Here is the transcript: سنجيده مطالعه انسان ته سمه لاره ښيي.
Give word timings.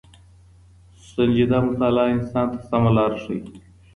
سنجيده 1.09 1.57
مطالعه 1.67 2.09
انسان 2.15 2.47
ته 2.51 2.57
سمه 2.69 2.91
لاره 2.95 3.17
ښيي. 3.23 3.39